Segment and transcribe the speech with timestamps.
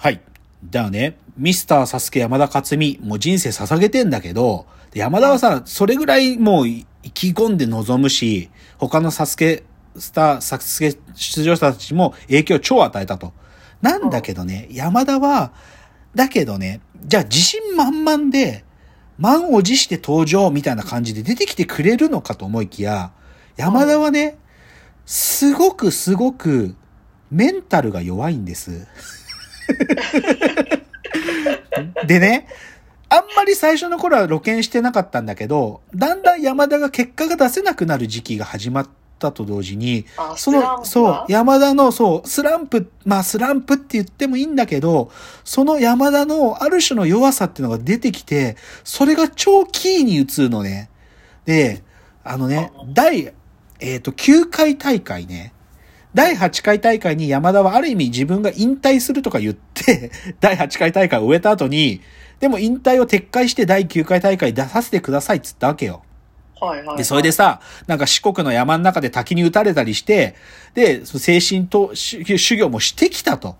[0.00, 0.22] はい。
[0.64, 9.62] だよね、ミスターサスケ山田勝美、もう人生捧げてんだけど、山田はさ、それぐらいもう意気込んで臨むし、他のサスケ、
[9.98, 13.34] スター、サスケ出場者たちも影響を超与えたと。
[13.82, 15.52] なんだけどね、山田は、
[16.14, 18.64] だけどね、じゃあ自信満々で、
[19.18, 23.12] 満を持して登場みたいな感じで出てきてくれるのかと思いきや、
[23.58, 24.38] 山田はね、
[25.04, 26.74] すごくすごく
[27.30, 28.86] メンタルが弱いんです。
[32.06, 32.46] でね、
[33.08, 38.88] あんまり最初の頃は露見してなかったんだけど、だんだん山田が結果が出せなくなる時期が始まっ
[39.18, 45.10] たと同時に、あその、そう、山田の、そう、スランプ、まあスランプって言ってもいいんだけど、
[45.44, 50.88] その山田のある種の弱さっていうのが出てきて、それが超キーに映るのね。
[51.46, 51.82] で、
[52.22, 53.32] あのね、第、
[53.80, 55.52] えっ、と、9回大会ね。
[56.14, 60.10] 第8回大会に山田はある意味自分が引退するとか言って、
[60.40, 62.00] 第8回大会を終えた後に、
[62.40, 66.02] でも引退を撤回して第9回大会出させてくださいっつったわけよ。
[66.60, 66.96] はいはいはい。
[66.98, 70.34] で、それでさ、なんか四国の山の中で滝に打たれたりして、
[70.74, 73.56] で、精神と修修行もしてきたと。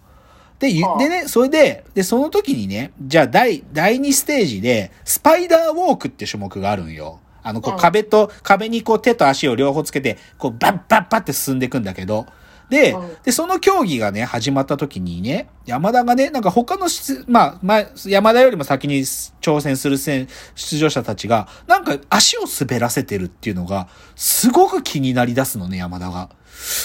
[0.59, 7.21] で、でね、それで、で、その時にね、じゃあ第、第2ステージで、スパイダーウォークって種目があるんよ。
[7.43, 12.27] あの、こううん壁と、壁にこう手と足を両方つけて、こうバッバッバッって進んでいくんだけど、
[12.71, 26.31] でうん、で、その競技がね、始まった時にね、山田がね、なんか他のし、まあ、まあ、山田よりも先に挑戦する選出場者たちが、なんか足を滑らせてるっていうのが、すごく気になり出すのね、山田が。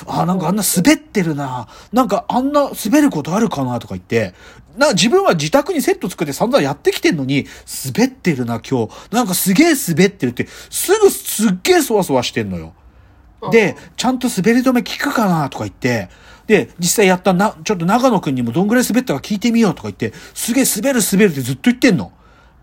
[0.07, 1.67] あ、なんかあんな滑ってるな。
[1.93, 4.33] なんかあんな滑ることあるかなとか言って、
[4.77, 7.45] な、自分は自宅にセット作って散々やってきてんのに、
[7.93, 8.91] 滑ってるな、今日。
[9.11, 12.73] なんかすげえ滑ってるって、すぐすっげえそわそわしてんのよ。
[13.51, 16.09] で、ちゃんと滑り止め効くかなとか言って、
[16.47, 22.11] で、実際やったな、ちょっと長野くんにもどんぐらい滑ったか聞いてみようとか言って、すげえ滑る滑るってずっと言ってんの。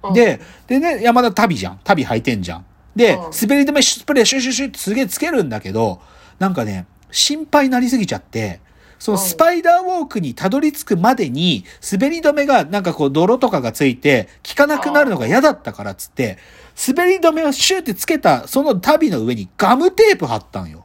[0.04, 1.80] うんで、でね、山田旅じゃん。
[1.84, 2.64] 旅履いてんじゃん。
[2.94, 6.00] で、うん滑り止めスプレーシュシュシュってすげえつけるんだけど、
[6.38, 8.60] なんかね、心配になりすぎちゃって、
[9.02, 16.38] そのスパイダーウォークにたどり着くまでに、滑り止めがなんかこう泥とかがついて、効かなくなるのが嫌だったからっつって、
[16.86, 20.84] 滑り止めをシューってつけた、その旅の上にガムテープ貼ったんよ。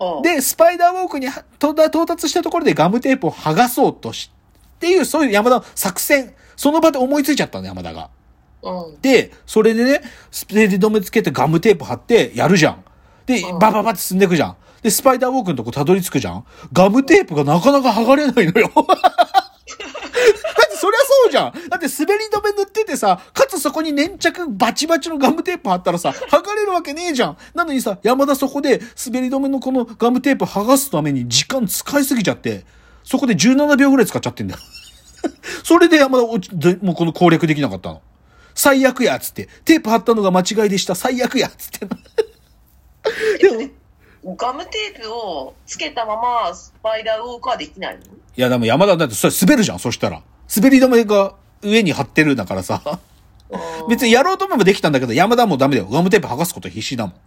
[0.00, 4.32] うん、で、スパイダーウォークには到達到達したところでガムテープを剥がそうとし、
[4.76, 8.08] っていう、そういう山田の作戦、その場で思いついちゃったの、山田が。
[8.62, 9.00] うん。
[9.02, 10.00] で、それでね、
[10.30, 12.82] スペリ止めつけてガムテープ貼ってやるじゃん。
[13.26, 14.56] でう、んバババって進んでいくじゃん。
[14.82, 16.44] で、スパイダーウォークのとこたどり着くじゃん？
[16.72, 18.70] ガムテープがなかなか剥がれないのよ。
[18.74, 21.52] だってそりゃそうじゃん。
[21.68, 27.36] だって滑り止め塗っててさ、かつそこに粘着バチバチのガムテープ貼ったらさ、剥がれるわけねえじゃん。
[27.54, 32.64] なのにさ、山田そこで滑り止めのこのガムテープ剥がすために時間使いすぎちゃって、
[33.04, 34.60] そこで17秒ぐらい使っちゃってんだよ。
[35.62, 38.02] それで山田落ち、 もうこの攻略できなかったの。
[38.54, 39.48] 最悪やつって。
[39.64, 40.94] テープ貼ったのが間違いでした。
[40.94, 41.86] 最悪やつって。
[43.40, 43.70] えっとね
[44.24, 48.02] ガムテープをつけたままスパイダーウォークはできないの？
[48.02, 48.06] い
[48.36, 50.22] や、でも山田だってそれ滑るじゃん、そしたら。
[50.54, 53.00] 滑り止めが上に貼ってるんだからさ。
[53.88, 55.88] 別にやろうと思えばできたんだけど、山田はもうダメだよ。
[55.90, 57.14] ガムテープ剥がすこと必死だもん。
[57.14, 57.18] っ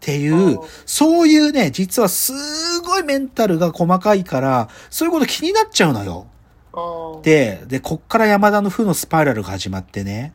[0.00, 2.32] ていうそういうね、実はす
[2.80, 6.26] ごいメンタルが細かいから、そういうこと気になっちゃうのよ。
[6.72, 10.32] うんで、で、こっから山田の負のスパイラルが始まってね。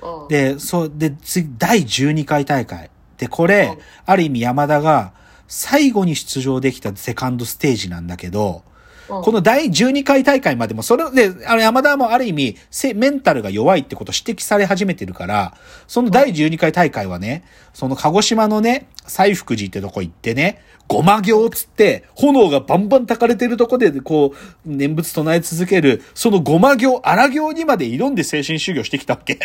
[0.00, 2.90] うんで、そう、で、次、第12回大会。
[3.18, 5.12] で、これうん、ある意味山田が
[5.50, 8.70] 最後に出場できたセカンドステージなんだけど、うん
[9.10, 15.56] この第12回大会までも、それで、あの山田もある意味、せメンタルが弱いってことを指摘され始めてるから、
[15.88, 17.42] その第12回大会はね、
[17.74, 29.40] その鹿児島のね、西福寺ってとこ行ってね、ごま行つって、炎がバンバン焚かれてるとこで、こう、念仏唱え続ける、そのごま行、荒行にまで挑んで精神修行してきたわけ。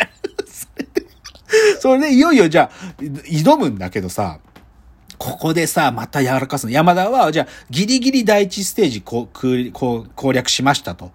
[1.80, 4.38] それでいよいよじゃあ、挑むんだけどさ、
[5.18, 6.72] ここでさ、また柔らかすの。
[6.72, 11.10] 山田は、じゃあ、ギリギリ第一ステージここう攻略しましたと。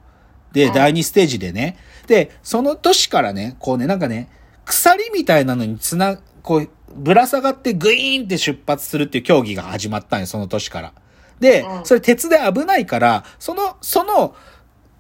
[0.52, 1.78] で、うん第二ステージでね。
[2.08, 4.30] で、その年からね、こうね、なんかね、
[4.66, 10.94] 鎖みたいなのにつな、こう、ぶら下がってグイーンって出発するっていう競技が始まったんよ、その年から。
[11.40, 14.36] でう、んそれ鉄で危ないから、その、その、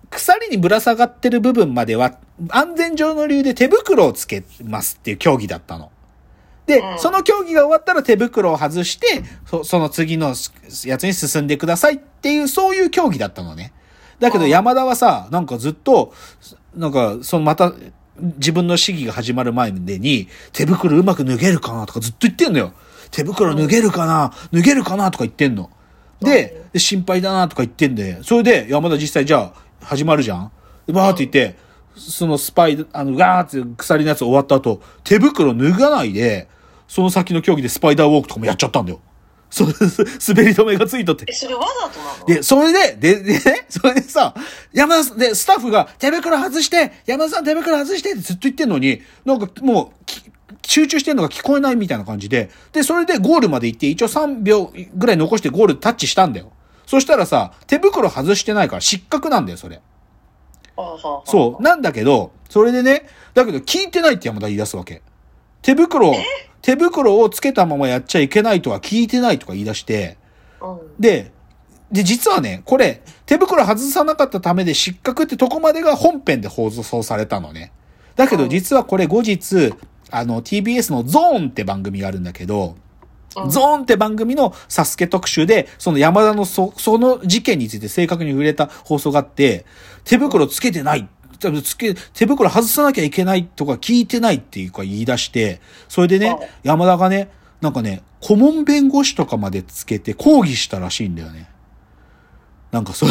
[0.09, 2.17] 鎖にぶら下がってる部分までは、
[2.49, 5.91] 安全上の理由で手袋をつけますっていう競技だったの。
[6.71, 10.33] で、うんその競技が終わったら手袋を外して、そその次の
[10.85, 13.73] やつに進んでくださいっていう、そういう競技だったのね。
[14.19, 16.13] だけどうん山田はさ、なんかずっと、
[16.75, 17.73] なんか、そのまた、
[18.37, 22.73] 自分の試技が始まる前に、手袋うまく脱げるかなとかずっと言ってんのよ。
[23.09, 25.69] 手袋脱げるかな脱げるかなとか言ってんの。
[26.21, 30.51] で、で心配だなとか言ってんで、それで山田実際じゃあ、始まるじゃん
[30.85, 31.57] でバーって言って、
[31.95, 36.47] そのスパイ、あの、ガーって鎖のやつ終わった後、手袋脱がないで、
[36.91, 38.99] その先の競技でスパイダーウォークとかもやっちゃったんだよ。
[39.49, 41.31] そう、滑り止めがついとってえ、。
[41.33, 42.25] それわざとなの？
[42.25, 44.35] で、それで、で、でね、それでさ、
[44.73, 50.21] 山田さん、で、スタッフが、手袋外して山田さん手袋外してってずっと言ってんのに、なんかもう、き
[50.63, 56.51] 集中してんのが聞こえないみたいな感じで、で、それでゴールまで行って、一応3秒ぐらい残してゴールタッチしたんだよ。
[56.85, 59.79] そしたらさ、手袋外してないから失格なんだよ、それ。
[61.23, 61.63] そう。
[61.63, 65.01] なんだけど、それでね、だけど聞いてないって山田言い出すわけ。
[65.61, 66.15] 手袋を、
[66.61, 70.17] 手袋をつけたままやっちゃいけないとは聞いてないとか言い出して、
[70.61, 70.79] うん。
[70.99, 71.31] で、
[71.91, 77.71] で、実はね、これ、手袋外さなかったためで失格ってとこまでが本編で放送されたのね。
[78.15, 79.73] だけど実はこれ後日、
[80.09, 82.75] あの、TBS のゾーンって番組があるんだけど、
[83.35, 89.65] うんゾーンって番組のサスケ特集で、その山田のそ、その事件について正確に触れた放送があって、
[90.03, 91.07] 手袋つけてない。
[91.61, 101.49] つけ、手袋外さなきゃいけないとか聞いてないっていうか言い出して、それでねはい、山田がね、なんかね、顧問弁護士とかまでつけて抗議したらしいんだよね。
[102.71, 103.09] なんかそう、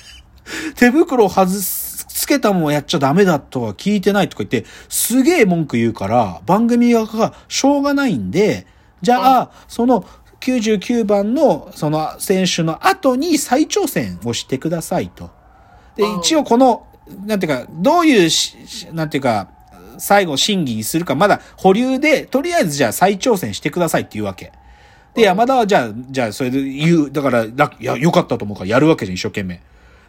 [0.76, 8.66] 手袋を外す、つけたままやっちゃダメだとは聞いてないとか言って、すげえ文句言うから、番組側がしょうがないんで、
[9.02, 10.04] じゃあ、その
[10.40, 15.30] 99番のその選手の後に再挑戦をしてくださいと。
[15.96, 16.86] で、うん一応この、
[17.24, 18.30] なんていうか、どういう
[18.92, 19.48] なんていうか、
[19.98, 24.52] 最後審議にするか、まだ保留で、とりあえずじゃあ再挑戦してくださいって言うわけ。
[25.14, 29.60] で、山田はじゃあ、じゃあそれで言う、だから、ラいや、よかったと思うからやるわけじゃん、一生懸命。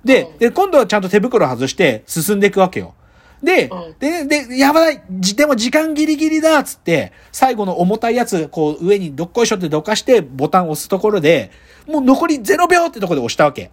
[0.03, 2.93] で、で、今度はちゃんと手袋外して進んでいくわけよ。
[3.41, 11.51] でうん、で、で、やばい、じでも時間ギリギリだっつって、最後の重たいやつ、こう上にどっこいしょってどかして、ボタン押すところで、
[11.87, 13.63] もう残り0秒ってところで押したわけ。
[13.63, 13.69] うん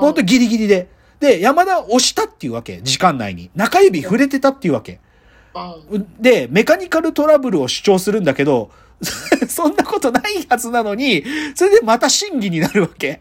[0.00, 0.86] ほんとギリギリで。
[1.20, 2.80] で、山田押したっていうわけ。
[2.82, 3.50] 時間内に。
[3.54, 5.00] 中指触れてたっていうわけ。
[5.90, 6.06] うん。
[6.20, 8.70] で、メカニカルトラブルを主張するんだけど、
[9.48, 11.24] そんなことないはずなのに、
[11.54, 13.20] それでまた審議になるわけ。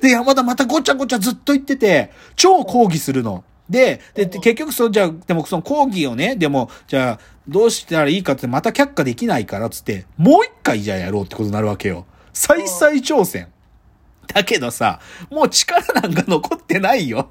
[0.00, 3.44] で、山田またごちゃごちゃずっと言ってて、超抗議するの。
[3.68, 12.06] で、で、で結局そう、じゃあ、でもその抗議をね、でも、じゃあ、どうしたらいいかってまた却下できないから、つって、もう一回じゃあやろうってことになるわけよ。
[12.32, 12.68] 再々
[13.02, 13.48] 挑戦。
[14.32, 15.00] だけどさ、
[15.30, 17.30] もう力なんか残ってないよ。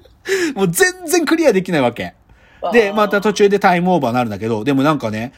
[0.54, 2.14] もう全然クリアできないわけ。
[2.72, 5.32] で、また途中でタイムオーバーになるんだけど、でもなんかね、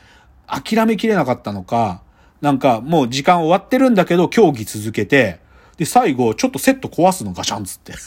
[0.46, 2.02] 諦めきれなかったのか、
[2.40, 5.40] なんかもう時間終わってるんだけど、競技続けて、
[5.76, 7.92] で、最後、ちょっとセット壊すのガシャンつって。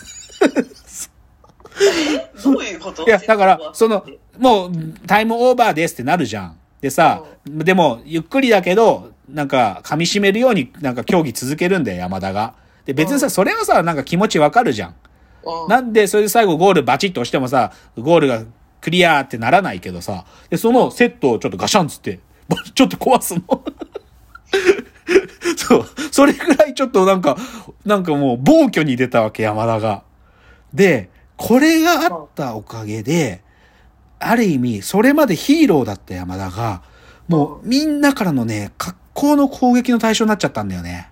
[2.43, 3.05] どういうこと？
[3.05, 4.05] いや、だから、その、
[4.39, 4.71] もう、
[5.07, 6.57] タイムオーバーですってなるじゃん。
[6.81, 12.55] でさ、でも、ゆっくりだけど、なんか、噛み締めるように、なんか競技続けるんだよ、山田が。
[12.85, 14.95] で、別にさ、うんそれはさ、なんか気持ちわかるじゃん。
[15.43, 18.43] うん、なんで、それで最後ゴールバチッと押してもさ、ゴールが
[18.81, 23.41] クリアーってならないけどさ、で、そのセットをちょっとガシャンつって、ぼ ちょっと壊すの。
[25.55, 25.85] そう。
[26.11, 27.37] それぐらいちょっとなんか、
[27.85, 30.03] なんかもう暴挙に出たわけ、山田が。
[30.73, 33.41] で、これがあったおかげで、
[34.19, 36.81] ある意味、それまでヒーローだった山田が、
[37.27, 41.10] もうみんなからのね、格好の攻撃の対象になっちゃったんだよね。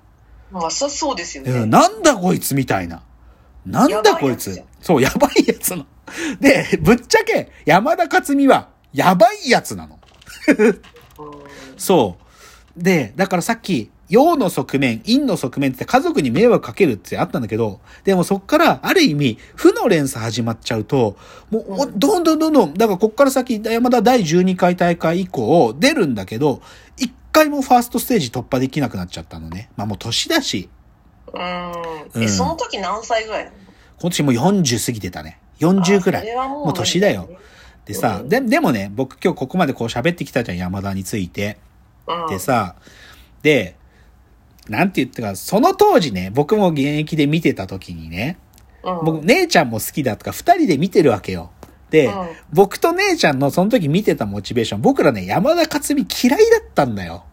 [0.51, 1.51] まあ、そそうですよね。
[1.51, 3.03] うんなんだこいつみたいな。
[3.65, 4.61] なんだこいつ。
[4.81, 5.85] そう、やばいやつの。
[6.39, 9.99] で、ぶっちゃけ、山田勝美は、やばいやつなの。
[10.57, 10.81] うん
[11.77, 12.17] そ
[12.77, 12.83] う。
[12.83, 21.15] で、だからさっき、陽の側面、陰の側面って家族に迷惑かけるってあったんだけど、でもそっから、ある意味、負の連鎖始まっちゃうと、
[21.51, 26.61] もう、どんどんどんどん、だからこっから先、山田第12回大会以降、出るんだけど、
[26.97, 29.69] 一回もファーストステージ突破できなくなっちゃったのね。
[29.75, 30.69] まあもう年だし、
[31.33, 31.41] うん。
[32.13, 33.57] うんえ、その時何歳ぐらいなの？
[33.99, 35.39] 今年もう40過ぎてたね。
[35.59, 36.35] 40くらい。
[36.35, 37.29] もうもう年だよ。
[37.85, 41.57] でさ、うんで、でもね、僕今日ここまでこう喋ってきたじゃん、山田について。
[42.07, 42.75] うん、でさ、
[43.41, 43.75] で、
[44.67, 48.37] なんて言ったか、その当時ね、僕も現役で見てた時にね、
[48.83, 51.51] うん、僕、姉ちゃんも好きだとか、二人で見てるわけよ。
[51.89, 52.13] で、うん
[52.51, 57.25] 僕と姉ちゃんのその時見てたモチベーション、僕らね、山田勝美嫌いだったんだよ。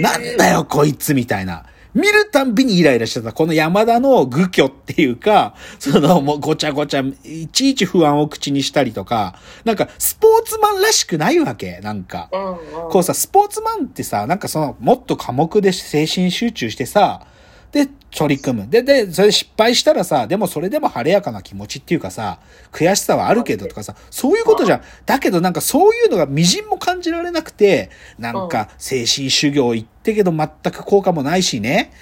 [0.00, 1.64] なんだよ、こいつみたいな。
[1.92, 9.34] 見るたんびにイライラしてた、この山田の愚虚っていうか、そのもうごちゃごちゃ、いちいち不安を口にしたりとか、
[9.64, 12.28] なんかスポーツマンらしくないわけ、なんか。
[12.32, 17.26] うんうん、こうさ、スポーツマンってさ、なんかその、もっと科目で精神集中してさ、
[17.72, 18.68] で、取り組む。
[18.68, 22.40] で、で、それ失敗したらさ、でもそれでも晴れやかな気持ちっていうかさ、
[22.72, 24.82] 悔しさはあるけどとかさ、そういうことじゃん。
[25.06, 31.92] だけどなんかそういうのが微塵も感じられなくて、なんか精神修行行ってけど全く効果もないしね。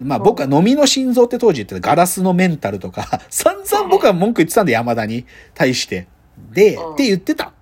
[0.00, 6.06] まあ僕は飲みの心臓って当時言ってたガラスのメンタルとか、 散々僕は文句言ってたんで山田に対して。
[6.52, 7.52] で、うんって言ってた。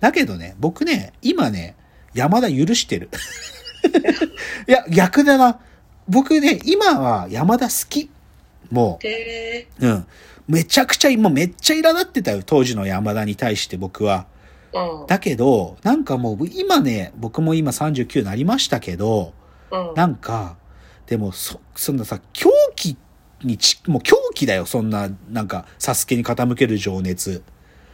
[0.00, 1.76] だけどね、僕ね、今ね、
[2.12, 3.08] 山田許してる。
[4.68, 5.60] いや、逆だな。
[6.08, 8.10] 僕ね、今は山田好き。
[8.70, 10.06] もへう、うん。
[10.48, 14.26] めちゃくちゃ、もうめっちゃ苛立ってたよ、当時の山田に対して僕は。
[14.72, 14.78] え。
[14.78, 15.06] うん。
[15.06, 19.32] だけど、なんかもう今ね、僕も今39になりましたけど、
[19.70, 19.94] うん。
[19.94, 20.56] なんか、
[21.06, 22.96] でも、そ、そんなさ、狂気
[23.42, 27.42] にち、もう狂気だよ、そんな、なんか、サスケに傾ける情熱。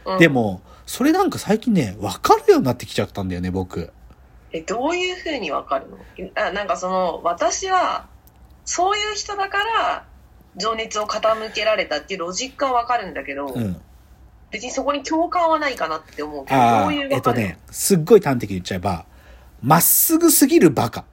[0.05, 3.91] うんで、も、それなんか最近ね、わかるようになってきちゃったんだよね、僕。
[4.53, 5.97] え、どういうふうにわかるの？
[6.35, 8.07] あなんかその、私は、
[8.65, 10.05] そういう人だから、
[10.57, 13.81] 情熱を傾けられたっていうロジックはわかるんだけど、うん。
[14.51, 19.05] 別にそこに共感はないかなって思うけど、どういうえっとね、すっごい端的に言っちゃえば、
[19.61, 21.05] まっすぐすぎるバカ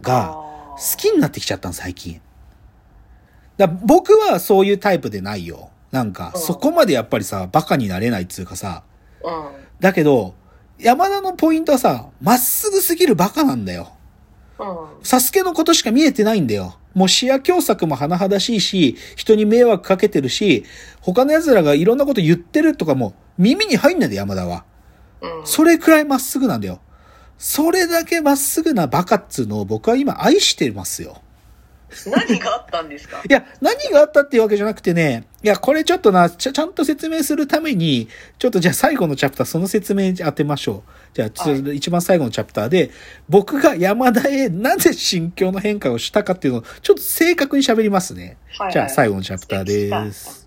[0.00, 0.42] が、好
[0.82, 2.20] 好きになってきちゃったの、最近。
[3.56, 5.70] だ僕はそういうタイプでないよ。
[5.90, 8.82] なんか、うんそこまでやっぱりさ、バカになれないっつうかさ、
[9.22, 9.50] うん。
[9.78, 10.34] だけど、
[10.82, 13.92] 山田のポイントはさ、まっすぐすぎるバカなんだよ。
[14.58, 15.04] うん。
[15.04, 16.76] サスケのことしか見えてないんだよ。
[16.94, 20.64] もう視野狭窄も甚だしいし、人に迷惑かけてるし、
[21.00, 24.64] 他の奴らがいろんなこと言ってるとかも耳に入んないで山田は。
[25.20, 25.46] うん。
[25.46, 26.80] それくらいまっすぐなんだよ。
[27.38, 31.22] それだけまっすぐなバカっつうのを僕は今愛してますよ。
[32.06, 33.22] 何があったんですか？
[33.28, 38.08] いや、何があったっていうわけじゃなくてね、いや、これちょっとな、ちゃちゃんと説明するために、
[38.38, 40.90] ちょっとじゃあ最後のチャプター、その説明当てましょう。
[41.14, 42.90] じゃあ、ちょっと一番最後のチャプターで、
[43.28, 48.36] 僕が山田へなぜ心境の変化をしたかっていうのを、ちょっと正確に喋りますね。
[48.58, 50.41] はいはいじゃあ最後のチャプターです。